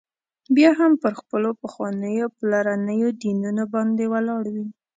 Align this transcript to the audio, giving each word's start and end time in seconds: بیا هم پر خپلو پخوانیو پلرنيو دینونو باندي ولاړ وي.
بیا 0.55 0.71
هم 0.79 0.91
پر 1.01 1.13
خپلو 1.21 1.49
پخوانیو 1.61 2.25
پلرنيو 2.37 3.09
دینونو 3.21 3.63
باندي 3.73 4.05
ولاړ 4.13 4.43
وي. 4.53 4.67